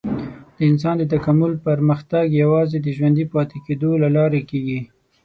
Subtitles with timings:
[0.57, 4.79] د انسان د تکامل پرمختګ یوازې د ژوندي پاتې کېدو له لارې کېږي.